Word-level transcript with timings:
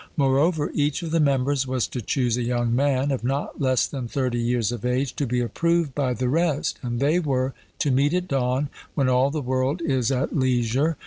Moreover, 0.17 0.71
each 0.73 1.03
of 1.03 1.11
the 1.11 1.19
members 1.19 1.67
was 1.67 1.85
to 1.89 2.01
choose 2.01 2.35
a 2.35 2.41
young 2.41 2.75
man, 2.75 3.11
of 3.11 3.23
not 3.23 3.61
less 3.61 3.85
than 3.85 4.07
thirty 4.07 4.39
years 4.39 4.71
of 4.71 4.83
age, 4.83 5.15
to 5.17 5.27
be 5.27 5.41
approved 5.41 5.93
by 5.93 6.15
the 6.15 6.27
rest; 6.27 6.79
and 6.81 6.99
they 6.99 7.19
were 7.19 7.53
to 7.77 7.91
meet 7.91 8.15
at 8.15 8.27
dawn, 8.27 8.69
when 8.95 9.07
all 9.09 9.29
the 9.29 9.41
world 9.43 9.79
is 9.83 10.11
at 10.11 10.35
leisure. 10.35 10.97